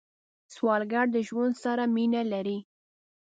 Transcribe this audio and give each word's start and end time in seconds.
سوالګر 0.53 1.05
د 1.11 1.17
ژوند 1.27 1.53
سره 1.63 1.83
مینه 1.95 2.21
لري 2.33 2.57